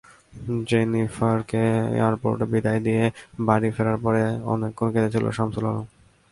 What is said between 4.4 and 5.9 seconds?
অনেকক্ষণ কেঁদেছিল শামসুল আলম।